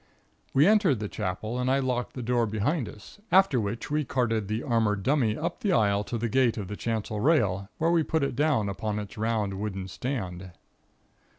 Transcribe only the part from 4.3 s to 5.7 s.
the armored dummy up